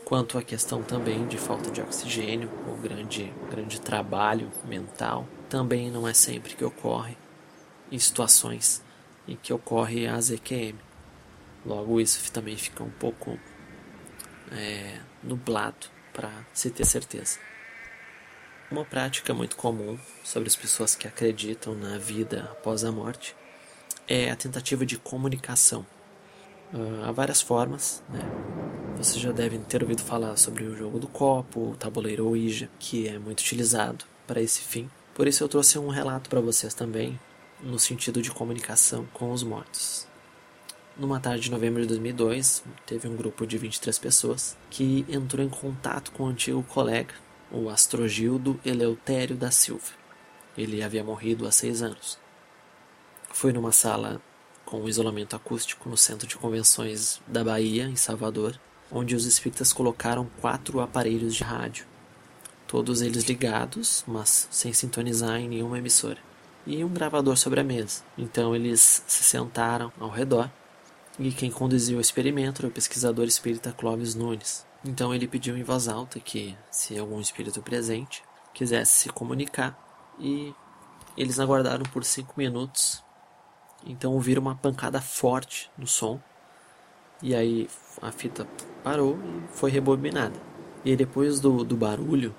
quanto 0.08 0.38
à 0.38 0.42
questão 0.42 0.82
também 0.82 1.26
de 1.26 1.36
falta 1.36 1.70
de 1.70 1.82
oxigênio, 1.82 2.50
ou 2.66 2.78
grande, 2.78 3.30
grande 3.50 3.78
trabalho 3.78 4.50
mental, 4.64 5.28
também 5.50 5.90
não 5.90 6.08
é 6.08 6.14
sempre 6.14 6.54
que 6.54 6.64
ocorre 6.64 7.14
em 7.92 7.98
situações 7.98 8.82
em 9.28 9.36
que 9.36 9.52
ocorre 9.52 10.06
a 10.06 10.18
ZQM. 10.18 10.76
Logo, 11.66 12.00
isso 12.00 12.32
também 12.32 12.56
fica 12.56 12.82
um 12.82 12.88
pouco 12.88 13.38
é, 14.50 14.98
nublado 15.22 15.88
para 16.14 16.32
se 16.54 16.70
ter 16.70 16.86
certeza. 16.86 17.38
Uma 18.70 18.86
prática 18.86 19.34
muito 19.34 19.56
comum 19.56 19.98
sobre 20.24 20.48
as 20.48 20.56
pessoas 20.56 20.94
que 20.94 21.06
acreditam 21.06 21.74
na 21.74 21.98
vida 21.98 22.48
após 22.50 22.82
a 22.82 22.90
morte 22.90 23.36
é 24.06 24.30
a 24.30 24.36
tentativa 24.36 24.86
de 24.86 24.96
comunicação. 24.96 25.84
Uh, 26.72 27.04
há 27.04 27.12
várias 27.12 27.40
formas, 27.40 28.02
né? 28.10 28.20
Vocês 28.96 29.20
já 29.20 29.32
devem 29.32 29.60
ter 29.60 29.82
ouvido 29.82 30.02
falar 30.02 30.36
sobre 30.36 30.64
o 30.64 30.76
jogo 30.76 30.98
do 30.98 31.06
copo, 31.06 31.70
o 31.70 31.76
tabuleiro 31.76 32.26
Ouija, 32.26 32.68
que 32.78 33.08
é 33.08 33.18
muito 33.18 33.40
utilizado 33.40 34.04
para 34.26 34.42
esse 34.42 34.60
fim. 34.60 34.90
Por 35.14 35.26
isso 35.26 35.42
eu 35.42 35.48
trouxe 35.48 35.78
um 35.78 35.88
relato 35.88 36.28
para 36.28 36.40
vocês 36.40 36.74
também, 36.74 37.18
no 37.62 37.78
sentido 37.78 38.20
de 38.20 38.30
comunicação 38.30 39.06
com 39.14 39.32
os 39.32 39.42
mortos. 39.42 40.06
Numa 40.96 41.20
tarde 41.20 41.44
de 41.44 41.50
novembro 41.50 41.80
de 41.80 41.88
2002, 41.88 42.64
teve 42.84 43.06
um 43.06 43.16
grupo 43.16 43.46
de 43.46 43.56
23 43.56 43.96
pessoas 43.98 44.56
que 44.68 45.06
entrou 45.08 45.46
em 45.46 45.48
contato 45.48 46.10
com 46.10 46.24
o 46.24 46.26
um 46.26 46.30
antigo 46.30 46.62
colega, 46.64 47.14
o 47.52 47.68
Astrogildo 47.68 48.58
Eleutério 48.64 49.36
da 49.36 49.50
Silva. 49.50 49.92
Ele 50.56 50.82
havia 50.82 51.04
morrido 51.04 51.46
há 51.46 51.52
seis 51.52 51.82
anos. 51.82 52.18
Foi 53.30 53.52
numa 53.52 53.70
sala 53.70 54.20
com 54.68 54.86
isolamento 54.86 55.34
acústico 55.34 55.88
no 55.88 55.96
Centro 55.96 56.26
de 56.26 56.36
Convenções 56.36 57.22
da 57.26 57.42
Bahia, 57.42 57.84
em 57.84 57.96
Salvador, 57.96 58.60
onde 58.92 59.16
os 59.16 59.24
espíritas 59.24 59.72
colocaram 59.72 60.28
quatro 60.42 60.82
aparelhos 60.82 61.34
de 61.34 61.42
rádio, 61.42 61.86
todos 62.66 63.00
eles 63.00 63.24
ligados, 63.24 64.04
mas 64.06 64.46
sem 64.50 64.74
sintonizar 64.74 65.36
em 65.40 65.48
nenhuma 65.48 65.78
emissora, 65.78 66.18
e 66.66 66.84
um 66.84 66.88
gravador 66.90 67.34
sobre 67.38 67.60
a 67.60 67.64
mesa. 67.64 68.02
Então 68.18 68.54
eles 68.54 69.02
se 69.06 69.24
sentaram 69.24 69.90
ao 69.98 70.10
redor 70.10 70.50
e 71.18 71.32
quem 71.32 71.50
conduziu 71.50 71.96
o 71.96 72.02
experimento 72.02 72.60
era 72.60 72.68
o 72.68 72.70
pesquisador 72.70 73.24
espírita 73.26 73.72
Clóvis 73.72 74.14
Nunes. 74.14 74.66
Então 74.84 75.14
ele 75.14 75.26
pediu 75.26 75.56
em 75.56 75.62
voz 75.62 75.88
alta 75.88 76.20
que, 76.20 76.54
se 76.70 76.98
algum 76.98 77.18
espírito 77.22 77.62
presente 77.62 78.22
quisesse 78.52 78.98
se 78.98 79.08
comunicar, 79.08 79.78
e 80.20 80.52
eles 81.16 81.40
aguardaram 81.40 81.84
por 81.84 82.04
cinco 82.04 82.34
minutos. 82.36 83.02
Então 83.86 84.12
ouviram 84.12 84.42
uma 84.42 84.54
pancada 84.54 85.00
forte 85.00 85.70
no 85.78 85.86
som 85.86 86.20
e 87.20 87.34
aí 87.34 87.68
a 88.00 88.12
fita 88.12 88.46
parou 88.82 89.18
e 89.18 89.56
foi 89.56 89.70
rebobinada. 89.70 90.40
E 90.84 90.94
depois 90.94 91.40
do, 91.40 91.64
do 91.64 91.76
barulho, 91.76 92.34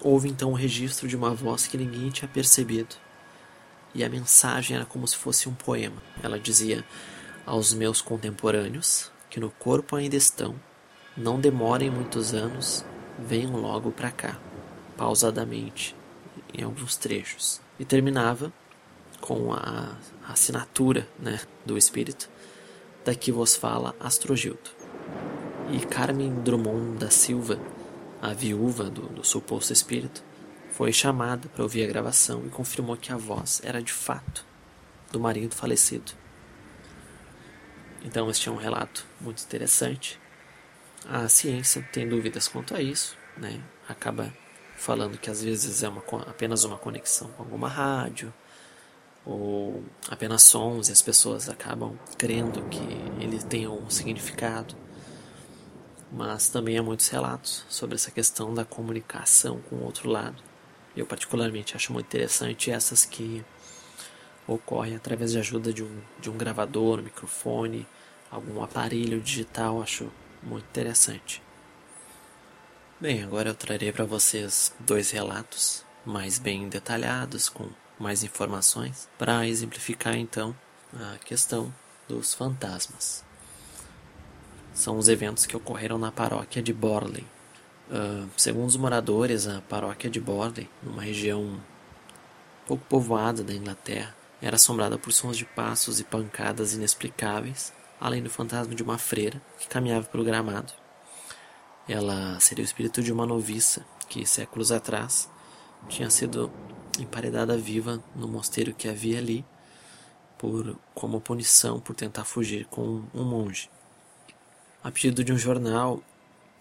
houve 0.00 0.28
então 0.28 0.50
um 0.50 0.54
registro 0.54 1.08
de 1.08 1.16
uma 1.16 1.34
voz 1.34 1.66
que 1.66 1.76
ninguém 1.76 2.10
tinha 2.10 2.28
percebido. 2.28 2.94
E 3.94 4.04
a 4.04 4.08
mensagem 4.08 4.76
era 4.76 4.86
como 4.86 5.06
se 5.06 5.16
fosse 5.16 5.48
um 5.48 5.54
poema. 5.54 6.00
Ela 6.22 6.38
dizia: 6.38 6.84
Aos 7.44 7.74
meus 7.74 8.00
contemporâneos, 8.00 9.10
que 9.28 9.40
no 9.40 9.50
corpo 9.50 9.96
ainda 9.96 10.16
estão, 10.16 10.54
não 11.16 11.40
demorem 11.40 11.90
muitos 11.90 12.32
anos, 12.32 12.84
venham 13.18 13.56
logo 13.56 13.90
para 13.90 14.12
cá, 14.12 14.38
pausadamente, 14.96 15.96
em 16.54 16.62
alguns 16.62 16.96
trechos. 16.96 17.60
E 17.78 17.84
terminava 17.84 18.52
com 19.22 19.54
a 19.54 19.96
assinatura 20.28 21.08
né, 21.18 21.40
do 21.64 21.78
espírito 21.78 22.28
Daqui 23.04 23.32
vos 23.32 23.56
fala 23.56 23.96
Astrogildo. 23.98 24.70
E 25.72 25.84
Carmen 25.84 26.40
Drummond 26.42 26.98
da 26.98 27.10
Silva, 27.10 27.58
a 28.20 28.32
viúva 28.32 28.84
do, 28.84 29.02
do 29.08 29.24
suposto 29.24 29.72
espírito, 29.72 30.22
foi 30.70 30.92
chamada 30.92 31.48
para 31.48 31.64
ouvir 31.64 31.82
a 31.82 31.88
gravação 31.88 32.44
e 32.46 32.50
confirmou 32.50 32.96
que 32.96 33.12
a 33.12 33.16
voz 33.16 33.60
era 33.64 33.82
de 33.82 33.92
fato 33.92 34.46
do 35.10 35.18
marido 35.18 35.52
falecido. 35.56 36.12
Então, 38.04 38.30
este 38.30 38.48
é 38.48 38.52
um 38.52 38.56
relato 38.56 39.04
muito 39.20 39.42
interessante. 39.42 40.20
A 41.08 41.28
ciência 41.28 41.82
tem 41.92 42.08
dúvidas 42.08 42.46
quanto 42.46 42.72
a 42.76 42.80
isso, 42.80 43.16
né? 43.36 43.60
acaba 43.88 44.32
falando 44.76 45.18
que 45.18 45.28
às 45.28 45.42
vezes 45.42 45.82
é 45.82 45.88
uma, 45.88 46.02
apenas 46.28 46.62
uma 46.62 46.78
conexão 46.78 47.28
com 47.32 47.42
alguma 47.42 47.68
rádio, 47.68 48.32
ou 49.24 49.82
apenas 50.08 50.42
sons 50.42 50.88
e 50.88 50.92
as 50.92 51.02
pessoas 51.02 51.48
acabam 51.48 51.98
crendo 52.18 52.62
que 52.64 52.82
ele 53.22 53.38
tem 53.38 53.68
um 53.68 53.88
significado. 53.88 54.74
Mas 56.10 56.48
também 56.48 56.76
há 56.76 56.82
muitos 56.82 57.08
relatos 57.08 57.64
sobre 57.68 57.94
essa 57.94 58.10
questão 58.10 58.52
da 58.52 58.64
comunicação 58.64 59.60
com 59.68 59.76
o 59.76 59.84
outro 59.84 60.10
lado. 60.10 60.42
Eu 60.96 61.06
particularmente 61.06 61.74
acho 61.74 61.92
muito 61.92 62.06
interessante 62.06 62.70
essas 62.70 63.04
que 63.04 63.42
ocorrem 64.46 64.96
através 64.96 65.32
de 65.32 65.38
ajuda 65.38 65.72
de 65.72 65.82
um, 65.82 66.00
de 66.20 66.28
um 66.28 66.36
gravador, 66.36 66.98
um 66.98 67.02
microfone, 67.02 67.86
algum 68.30 68.62
aparelho 68.62 69.20
digital, 69.20 69.80
acho 69.80 70.10
muito 70.42 70.64
interessante. 70.66 71.42
Bem, 73.00 73.22
agora 73.22 73.50
eu 73.50 73.54
trarei 73.54 73.90
para 73.90 74.04
vocês 74.04 74.72
dois 74.78 75.10
relatos 75.10 75.84
mais 76.04 76.38
bem 76.38 76.68
detalhados, 76.68 77.48
com 77.48 77.68
mais 78.02 78.24
informações 78.24 79.08
para 79.16 79.46
exemplificar 79.46 80.16
então 80.16 80.54
a 80.94 81.18
questão 81.18 81.72
dos 82.08 82.34
fantasmas. 82.34 83.24
São 84.74 84.98
os 84.98 85.08
eventos 85.08 85.46
que 85.46 85.56
ocorreram 85.56 85.98
na 85.98 86.10
paróquia 86.10 86.62
de 86.62 86.72
Borley. 86.72 87.26
Uh, 87.90 88.28
segundo 88.36 88.68
os 88.68 88.76
moradores, 88.76 89.46
a 89.46 89.60
paróquia 89.62 90.10
de 90.10 90.20
Borley, 90.20 90.68
numa 90.82 91.02
região 91.02 91.60
pouco 92.66 92.84
povoada 92.86 93.44
da 93.44 93.54
Inglaterra, 93.54 94.14
era 94.40 94.56
assombrada 94.56 94.98
por 94.98 95.12
sons 95.12 95.36
de 95.36 95.44
passos 95.44 96.00
e 96.00 96.04
pancadas 96.04 96.74
inexplicáveis, 96.74 97.72
além 98.00 98.22
do 98.22 98.30
fantasma 98.30 98.74
de 98.74 98.82
uma 98.82 98.98
freira 98.98 99.40
que 99.58 99.68
caminhava 99.68 100.06
pelo 100.06 100.24
gramado. 100.24 100.72
Ela 101.88 102.38
seria 102.40 102.62
o 102.62 102.66
espírito 102.66 103.02
de 103.02 103.12
uma 103.12 103.26
noviça 103.26 103.84
que, 104.08 104.26
séculos 104.26 104.72
atrás, 104.72 105.30
tinha 105.88 106.10
sido 106.10 106.50
emparedada 106.98 107.56
viva 107.56 108.02
no 108.14 108.28
mosteiro 108.28 108.74
que 108.74 108.88
havia 108.88 109.18
ali, 109.18 109.44
por 110.38 110.76
como 110.94 111.20
punição 111.20 111.78
por 111.80 111.94
tentar 111.94 112.24
fugir 112.24 112.66
com 112.66 113.04
um 113.14 113.24
monge. 113.24 113.70
A 114.82 114.90
pedido 114.90 115.22
de 115.22 115.32
um 115.32 115.38
jornal, 115.38 116.02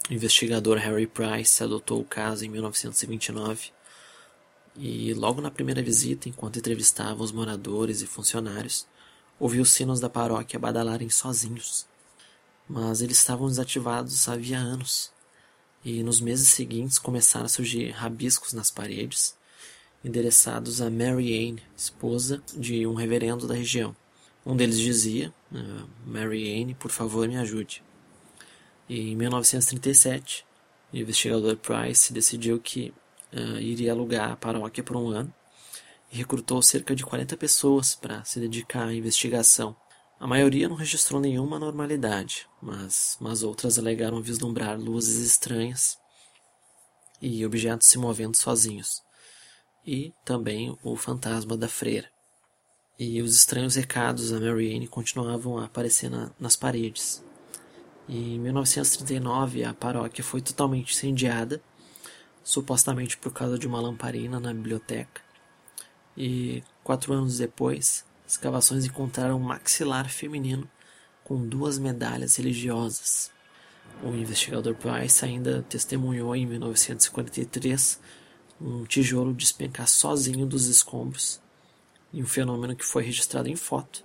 o 0.09 0.13
investigador 0.13 0.77
Harry 0.77 1.07
Price 1.07 1.63
adotou 1.63 1.99
o 1.99 2.05
caso 2.05 2.45
em 2.45 2.49
1929 2.49 3.71
e, 4.75 5.13
logo 5.13 5.41
na 5.41 5.51
primeira 5.51 5.81
visita, 5.81 6.29
enquanto 6.29 6.59
entrevistava 6.59 7.23
os 7.23 7.31
moradores 7.31 8.01
e 8.01 8.07
funcionários, 8.07 8.87
ouviu 9.39 9.63
os 9.63 9.71
sinos 9.71 9.99
da 9.99 10.09
paróquia 10.09 10.59
badalarem 10.59 11.09
sozinhos. 11.09 11.87
Mas 12.69 13.01
eles 13.01 13.17
estavam 13.17 13.47
desativados 13.47 14.29
havia 14.29 14.57
anos, 14.57 15.11
e 15.83 16.03
nos 16.03 16.21
meses 16.21 16.49
seguintes 16.49 16.99
começaram 16.99 17.47
a 17.47 17.49
surgir 17.49 17.89
rabiscos 17.89 18.53
nas 18.53 18.69
paredes, 18.69 19.35
endereçados 20.03 20.81
a 20.81 20.89
Mary 20.89 21.49
Ann, 21.49 21.57
esposa 21.75 22.41
de 22.55 22.85
um 22.87 22.93
reverendo 22.93 23.47
da 23.47 23.53
região. 23.53 23.95
Um 24.45 24.55
deles 24.55 24.79
dizia: 24.79 25.33
uh, 25.51 25.89
Mary 26.05 26.61
Ann, 26.61 26.73
por 26.73 26.91
favor, 26.91 27.27
me 27.27 27.37
ajude. 27.37 27.83
E 28.89 29.11
em 29.11 29.15
1937, 29.15 30.45
o 30.91 30.97
investigador 30.97 31.55
Price 31.57 32.11
decidiu 32.11 32.59
que 32.59 32.93
uh, 33.31 33.59
iria 33.59 33.91
alugar 33.91 34.31
a 34.31 34.35
paróquia 34.35 34.83
por 34.83 34.97
um 34.97 35.09
ano 35.09 35.33
e 36.11 36.17
recrutou 36.17 36.61
cerca 36.61 36.95
de 36.95 37.05
40 37.05 37.37
pessoas 37.37 37.95
para 37.95 38.23
se 38.25 38.39
dedicar 38.39 38.87
à 38.87 38.93
investigação. 38.93 39.75
A 40.19 40.27
maioria 40.27 40.67
não 40.67 40.75
registrou 40.75 41.19
nenhuma 41.19 41.55
anormalidade, 41.55 42.47
mas, 42.61 43.17
mas 43.19 43.41
outras 43.41 43.79
alegaram 43.79 44.21
vislumbrar 44.21 44.79
luzes 44.79 45.25
estranhas 45.25 45.97
e 47.21 47.45
objetos 47.45 47.87
se 47.87 47.97
movendo 47.97 48.35
sozinhos, 48.35 49.01
e 49.85 50.13
também 50.23 50.77
o 50.83 50.95
fantasma 50.95 51.57
da 51.57 51.67
freira. 51.67 52.09
E 52.99 53.21
os 53.21 53.35
estranhos 53.35 53.75
recados 53.75 54.31
a 54.31 54.39
Marianne 54.39 54.87
continuavam 54.87 55.57
a 55.57 55.65
aparecer 55.65 56.09
na, 56.09 56.31
nas 56.39 56.55
paredes. 56.55 57.23
Em 58.07 58.39
1939, 58.39 59.63
a 59.63 59.73
paróquia 59.73 60.23
foi 60.23 60.41
totalmente 60.41 60.93
incendiada 60.93 61.61
supostamente 62.43 63.17
por 63.17 63.31
causa 63.31 63.57
de 63.57 63.67
uma 63.67 63.79
lamparina 63.79 64.39
na 64.39 64.53
biblioteca. 64.53 65.21
E 66.17 66.63
quatro 66.83 67.13
anos 67.13 67.37
depois, 67.37 68.05
escavações 68.27 68.85
encontraram 68.85 69.37
um 69.37 69.43
maxilar 69.43 70.09
feminino 70.09 70.69
com 71.23 71.47
duas 71.47 71.77
medalhas 71.77 72.35
religiosas. 72.35 73.31
O 74.03 74.09
investigador 74.09 74.75
Price 74.75 75.23
ainda 75.23 75.63
testemunhou 75.63 76.35
em 76.35 76.45
1943 76.45 77.99
um 78.63 78.85
tijolo 78.85 79.33
despencar 79.33 79.87
sozinho 79.87 80.45
dos 80.45 80.67
escombros, 80.67 81.41
e 82.13 82.21
um 82.21 82.27
fenômeno 82.27 82.75
que 82.75 82.85
foi 82.85 83.03
registrado 83.03 83.49
em 83.49 83.55
foto, 83.55 84.03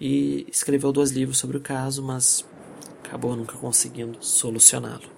e 0.00 0.46
escreveu 0.50 0.92
dois 0.92 1.10
livros 1.10 1.38
sobre 1.38 1.56
o 1.56 1.60
caso, 1.60 2.02
mas 2.02 2.44
acabou 3.04 3.36
nunca 3.36 3.56
conseguindo 3.56 4.22
solucioná-lo. 4.24 5.10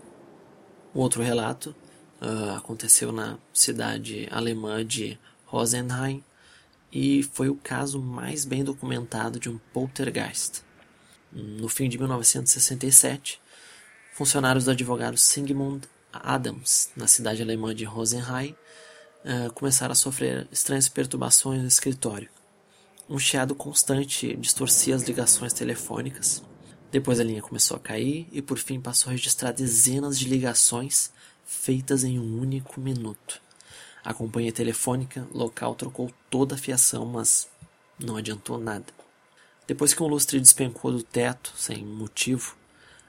O 0.92 1.00
outro 1.00 1.22
relato 1.22 1.74
uh, 2.20 2.56
aconteceu 2.56 3.12
na 3.12 3.38
cidade 3.52 4.28
alemã 4.30 4.84
de 4.84 5.18
Rosenheim 5.46 6.22
e 6.92 7.22
foi 7.22 7.48
o 7.48 7.56
caso 7.56 8.00
mais 8.00 8.44
bem 8.44 8.62
documentado 8.62 9.40
de 9.40 9.48
um 9.48 9.58
poltergeist. 9.72 10.62
No 11.32 11.68
fim 11.68 11.88
de 11.88 11.98
1967, 11.98 13.40
funcionários 14.12 14.64
do 14.66 14.70
advogado 14.70 15.16
Sigmund 15.16 15.88
Adams, 16.22 16.90
na 16.96 17.06
cidade 17.06 17.42
alemã 17.42 17.74
de 17.74 17.84
Rosenheim, 17.84 18.54
uh, 19.24 19.52
começaram 19.54 19.92
a 19.92 19.96
sofrer 19.96 20.46
estranhas 20.52 20.88
perturbações 20.88 21.60
no 21.60 21.68
escritório. 21.68 22.28
Um 23.08 23.18
chiado 23.18 23.54
constante 23.54 24.34
distorcia 24.36 24.94
as 24.94 25.02
ligações 25.02 25.52
telefônicas. 25.52 26.42
Depois 26.90 27.20
a 27.20 27.24
linha 27.24 27.42
começou 27.42 27.76
a 27.76 27.80
cair 27.80 28.26
e 28.32 28.40
por 28.40 28.58
fim 28.58 28.80
passou 28.80 29.10
a 29.10 29.12
registrar 29.12 29.52
dezenas 29.52 30.18
de 30.18 30.28
ligações 30.28 31.10
feitas 31.44 32.04
em 32.04 32.18
um 32.18 32.40
único 32.40 32.80
minuto. 32.80 33.42
A 34.04 34.14
companhia 34.14 34.52
telefônica 34.52 35.26
local 35.32 35.74
trocou 35.74 36.10
toda 36.30 36.54
a 36.54 36.58
fiação, 36.58 37.04
mas 37.06 37.48
não 37.98 38.16
adiantou 38.16 38.58
nada. 38.58 38.86
Depois 39.66 39.94
que 39.94 40.02
um 40.02 40.06
lustre 40.06 40.38
despencou 40.40 40.92
do 40.92 41.02
teto, 41.02 41.52
sem 41.56 41.84
motivo, 41.84 42.56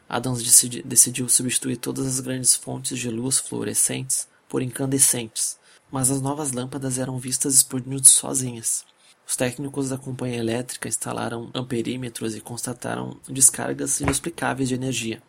Adams 0.07 0.43
decidi 0.43 0.83
decidiu 0.83 1.27
substituir 1.27 1.77
todas 1.77 2.05
as 2.05 2.19
grandes 2.19 2.55
fontes 2.55 2.97
de 2.97 3.09
luz 3.09 3.39
fluorescentes 3.39 4.27
por 4.47 4.61
incandescentes, 4.61 5.57
mas 5.91 6.11
as 6.11 6.21
novas 6.21 6.51
lâmpadas 6.51 6.99
eram 6.99 7.17
vistas 7.17 7.55
explodindo 7.55 8.07
sozinhas. 8.07 8.85
Os 9.27 9.35
técnicos 9.35 9.89
da 9.89 9.97
companhia 9.97 10.37
elétrica 10.37 10.87
instalaram 10.87 11.49
amperímetros 11.53 12.35
e 12.35 12.41
constataram 12.41 13.19
descargas 13.27 13.99
inexplicáveis 13.99 14.69
de 14.69 14.75
energia. 14.75 15.21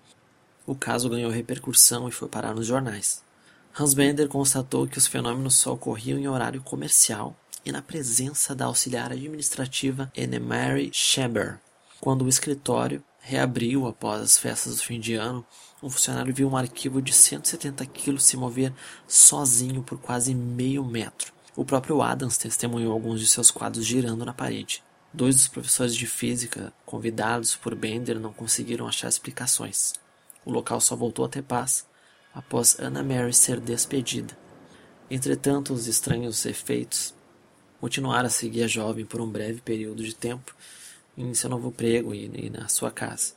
O 0.67 0.75
caso 0.75 1.09
ganhou 1.09 1.31
repercussão 1.31 2.09
e 2.09 2.13
foi 2.13 2.29
parar 2.29 2.55
nos 2.55 2.67
jornais. 2.67 3.23
Hans 3.79 3.95
Bender 3.95 4.29
constatou 4.29 4.87
que 4.87 4.99
os 4.99 5.07
fenômenos 5.07 5.55
só 5.55 5.73
ocorriam 5.73 6.19
em 6.19 6.29
horário 6.29 6.63
comercial 6.63 7.35
e 7.65 7.73
na 7.73 7.81
presença 7.81 8.55
da 8.55 8.67
auxiliar 8.67 9.13
administrativa 9.13 10.11
Anne-Mary 10.17 10.91
Scheber. 10.93 11.59
Quando 12.01 12.25
o 12.25 12.29
escritório 12.29 13.03
reabriu 13.29 13.89
após 13.89 14.23
as 14.23 14.39
festas 14.39 14.77
do 14.77 14.83
fim 14.85 15.01
de 15.01 15.15
ano, 15.15 15.45
um 15.83 15.91
funcionário 15.91 16.33
viu 16.33 16.49
um 16.49 16.57
arquivo 16.57 17.03
de 17.03 17.13
170 17.13 17.85
quilos 17.87 18.25
se 18.25 18.37
mover 18.37 18.73
sozinho 19.05 19.83
por 19.83 19.99
quase 19.99 20.33
meio 20.33 20.85
metro. 20.85 21.33
O 21.57 21.65
próprio 21.65 22.01
Adams 22.03 22.39
testemunhou 22.39 22.93
alguns 22.93 23.19
de 23.19 23.27
seus 23.27 23.51
quadros 23.51 23.85
girando 23.85 24.25
na 24.25 24.33
parede. 24.33 24.81
Dois 25.13 25.35
dos 25.35 25.49
professores 25.49 25.97
de 25.97 26.07
física 26.07 26.73
convidados 26.85 27.57
por 27.57 27.75
Bender 27.75 28.21
não 28.21 28.33
conseguiram 28.33 28.87
achar 28.87 29.09
explicações. 29.09 29.95
O 30.45 30.53
local 30.53 30.81
só 30.81 30.95
voltou 30.95 31.25
a 31.25 31.29
ter 31.29 31.43
paz 31.43 31.85
após 32.33 32.79
Anna 32.79 33.03
Mary 33.03 33.35
ser 33.35 33.59
despedida. 33.59 34.39
Entretanto, 35.11 35.75
os 35.75 35.89
estranhos 35.89 36.47
efeitos 36.47 37.13
continuaram 37.81 38.29
a 38.29 38.31
seguir 38.31 38.63
a 38.63 38.69
jovem 38.69 39.05
por 39.05 39.21
um 39.21 39.29
breve 39.29 39.61
período 39.61 40.05
de 40.05 40.15
tempo 40.15 40.55
em 41.17 41.35
seu 41.35 41.49
novo 41.51 41.69
emprego 41.69 42.15
e, 42.15 42.31
e 42.47 42.51
na 42.51 42.69
sua 42.69 42.91
casa. 42.91 43.35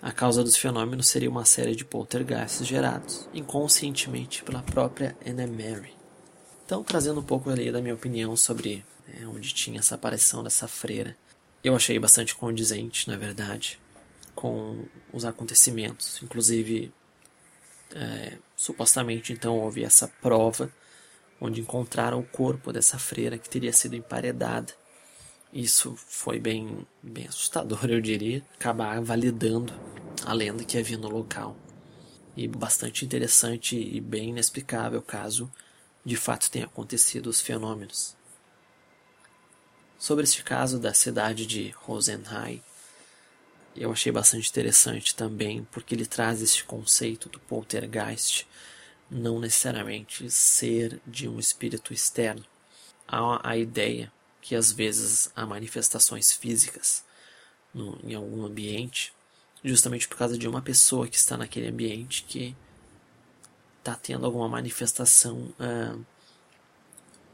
A 0.00 0.12
causa 0.12 0.44
dos 0.44 0.56
fenômenos 0.56 1.08
seria 1.08 1.28
uma 1.28 1.44
série 1.44 1.74
de 1.74 1.84
poltergeists 1.84 2.66
gerados 2.66 3.28
inconscientemente 3.34 4.44
pela 4.44 4.62
própria 4.62 5.16
Anna 5.26 5.46
Mary. 5.46 5.92
Então, 6.64 6.84
trazendo 6.84 7.20
um 7.20 7.24
pouco 7.24 7.50
ali 7.50 7.72
da 7.72 7.80
minha 7.80 7.94
opinião 7.94 8.36
sobre 8.36 8.84
é, 9.08 9.26
onde 9.26 9.52
tinha 9.52 9.80
essa 9.80 9.94
aparição 9.94 10.44
dessa 10.44 10.68
freira, 10.68 11.16
eu 11.64 11.74
achei 11.74 11.98
bastante 11.98 12.34
condizente, 12.34 13.08
na 13.08 13.16
verdade, 13.16 13.80
com 14.34 14.84
os 15.12 15.24
acontecimentos. 15.24 16.22
Inclusive, 16.22 16.92
é, 17.94 18.38
supostamente 18.54 19.32
então 19.32 19.58
houve 19.58 19.82
essa 19.82 20.06
prova 20.06 20.70
onde 21.40 21.60
encontraram 21.60 22.20
o 22.20 22.24
corpo 22.24 22.72
dessa 22.72 22.98
freira 22.98 23.38
que 23.38 23.48
teria 23.48 23.72
sido 23.72 23.96
emparedada. 23.96 24.72
Isso 25.52 25.96
foi 25.96 26.38
bem, 26.38 26.86
bem 27.02 27.26
assustador, 27.26 27.86
eu 27.88 28.00
diria, 28.00 28.44
acabar 28.54 29.00
validando 29.00 29.72
a 30.24 30.32
lenda 30.32 30.64
que 30.64 30.76
havia 30.76 30.98
no 30.98 31.08
local. 31.08 31.56
E 32.36 32.46
bastante 32.46 33.04
interessante 33.04 33.76
e 33.76 34.00
bem 34.00 34.28
inexplicável 34.28 35.00
caso 35.00 35.50
de 36.04 36.16
fato 36.16 36.50
tenha 36.50 36.66
acontecido 36.66 37.28
os 37.28 37.40
fenômenos. 37.40 38.14
Sobre 39.98 40.24
este 40.24 40.44
caso 40.44 40.78
da 40.78 40.94
cidade 40.94 41.46
de 41.46 41.70
Rosenheim, 41.70 42.62
eu 43.74 43.90
achei 43.90 44.12
bastante 44.12 44.48
interessante 44.48 45.14
também, 45.14 45.66
porque 45.72 45.94
ele 45.94 46.06
traz 46.06 46.42
este 46.42 46.64
conceito 46.64 47.28
do 47.28 47.40
poltergeist 47.40 48.46
não 49.10 49.40
necessariamente 49.40 50.30
ser 50.30 51.00
de 51.06 51.28
um 51.28 51.38
espírito 51.38 51.92
externo. 51.92 52.44
Há 53.06 53.50
a 53.50 53.56
ideia 53.56 54.12
que 54.48 54.56
às 54.56 54.72
vezes 54.72 55.30
há 55.36 55.44
manifestações 55.44 56.32
físicas 56.32 57.04
no, 57.74 57.98
em 58.02 58.14
algum 58.14 58.46
ambiente, 58.46 59.12
justamente 59.62 60.08
por 60.08 60.16
causa 60.16 60.38
de 60.38 60.48
uma 60.48 60.62
pessoa 60.62 61.06
que 61.06 61.16
está 61.16 61.36
naquele 61.36 61.68
ambiente 61.68 62.24
que 62.26 62.56
está 63.78 63.94
tendo 63.94 64.24
alguma 64.24 64.48
manifestação 64.48 65.54
uh, 65.60 66.02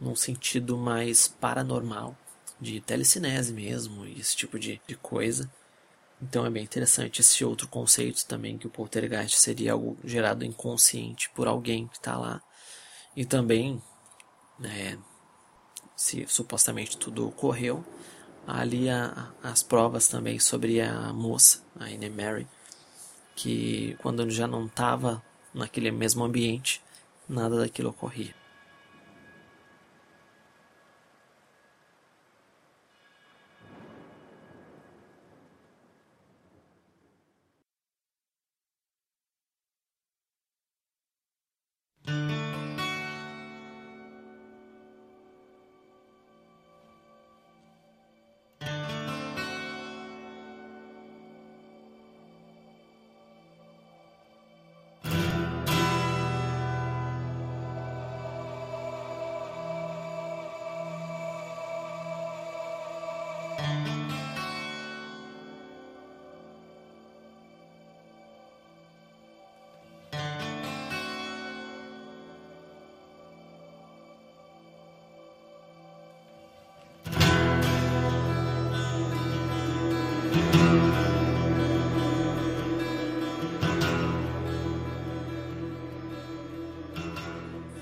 num 0.00 0.16
sentido 0.16 0.77
mais 0.77 1.29
paranormal, 1.29 2.18
de 2.61 2.81
telecinese 2.81 3.53
mesmo, 3.53 4.05
esse 4.07 4.35
tipo 4.35 4.59
de, 4.59 4.83
de 4.85 4.96
coisa. 4.96 5.48
Então 6.20 6.44
é 6.44 6.50
bem 6.50 6.64
interessante 6.64 7.20
esse 7.20 7.44
outro 7.44 7.68
conceito 7.68 8.27
também, 8.27 8.59
que 8.59 8.66
o 8.66 8.70
poltergeist 8.70 9.38
seria 9.38 9.72
algo 9.72 9.96
gerado 10.03 10.44
inconsciente 10.44 11.31
por 11.31 11.46
alguém 11.46 11.87
que 11.87 11.96
está 11.96 12.18
lá. 12.18 12.42
E 13.14 13.24
também, 13.24 13.81
né, 14.59 14.98
se 15.96 16.26
supostamente 16.26 16.96
tudo 16.96 17.28
ocorreu, 17.28 17.85
ali 18.46 18.88
a, 18.90 19.33
as 19.42 19.62
provas 19.62 20.09
também 20.09 20.38
sobre 20.38 20.80
a 20.80 21.12
moça, 21.12 21.62
a 21.78 21.85
Anne 21.85 22.11
Mary, 22.11 22.46
que 23.35 23.96
quando 24.00 24.28
já 24.30 24.46
não 24.46 24.66
estava 24.66 25.22
naquele 25.52 25.90
mesmo 25.90 26.24
ambiente, 26.24 26.83
nada 27.28 27.57
daquilo 27.59 27.90
ocorria. 27.90 28.35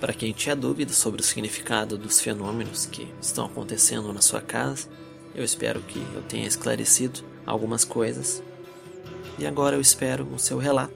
Para 0.02 0.12
quem 0.12 0.32
tinha 0.32 0.54
dúvidas 0.56 0.96
sobre 0.96 1.20
o 1.20 1.24
significado 1.24 1.96
dos 1.96 2.20
fenômenos 2.20 2.86
que 2.86 3.06
estão 3.20 3.44
acontecendo 3.44 4.12
na 4.12 4.20
sua 4.20 4.40
casa, 4.40 4.88
eu 5.32 5.44
espero 5.44 5.80
que 5.80 6.04
eu 6.12 6.22
tenha 6.22 6.48
esclarecido 6.48 7.20
algumas 7.46 7.84
coisas. 7.84 8.42
E 9.38 9.46
agora 9.46 9.76
eu 9.76 9.80
espero 9.80 10.24
o 10.24 10.40
seu 10.40 10.58
relato, 10.58 10.92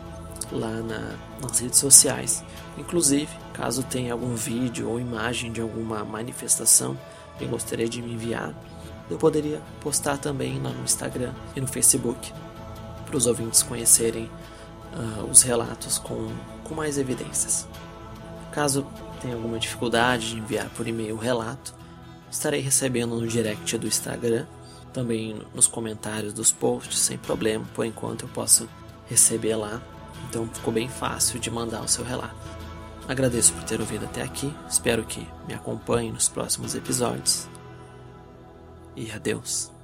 lá 0.50 0.70
na, 0.70 1.16
nas 1.40 1.58
redes 1.58 1.78
sociais. 1.78 2.42
Inclusive, 2.78 3.28
caso 3.52 3.82
tenha 3.82 4.12
algum 4.12 4.34
vídeo 4.34 4.88
ou 4.88 5.00
imagem 5.00 5.52
de 5.52 5.60
alguma 5.60 6.04
manifestação 6.04 6.96
e 7.40 7.44
gostaria 7.44 7.88
de 7.88 8.03
me 8.03 8.12
enviar, 8.12 8.55
eu 9.11 9.16
poderia 9.18 9.61
postar 9.81 10.18
também 10.18 10.61
lá 10.61 10.70
no 10.70 10.83
Instagram 10.83 11.33
e 11.55 11.61
no 11.61 11.66
Facebook 11.66 12.33
para 13.05 13.16
os 13.16 13.27
ouvintes 13.27 13.62
conhecerem 13.62 14.31
uh, 14.94 15.25
os 15.31 15.42
relatos 15.42 15.99
com, 15.99 16.29
com 16.64 16.75
mais 16.75 16.99
evidências. 16.99 17.66
Caso 18.51 18.87
tenha 19.20 19.35
alguma 19.35 19.59
dificuldade 19.59 20.31
de 20.31 20.38
enviar 20.38 20.68
por 20.70 20.87
e-mail 20.88 21.14
o 21.14 21.18
relato, 21.18 21.75
estarei 22.31 22.61
recebendo 22.61 23.14
no 23.20 23.27
direct 23.27 23.79
do 23.79 23.87
Instagram, 23.87 24.46
também 24.92 25.40
nos 25.55 25.66
comentários 25.66 26.33
dos 26.33 26.51
posts, 26.51 26.99
sem 26.99 27.18
problema, 27.18 27.64
por 27.75 27.85
enquanto 27.85 28.22
eu 28.22 28.29
posso 28.29 28.68
receber 29.09 29.55
lá, 29.55 29.81
então 30.29 30.49
ficou 30.49 30.72
bem 30.72 30.88
fácil 30.88 31.38
de 31.38 31.51
mandar 31.51 31.83
o 31.83 31.88
seu 31.88 32.05
relato. 32.05 32.55
Agradeço 33.08 33.52
por 33.52 33.62
ter 33.62 33.80
ouvido 33.80 34.04
até 34.04 34.22
aqui, 34.22 34.52
espero 34.68 35.04
que 35.04 35.26
me 35.46 35.54
acompanhe 35.54 36.10
nos 36.10 36.28
próximos 36.28 36.74
episódios. 36.74 37.48
E 38.96 39.10
adeus. 39.12 39.75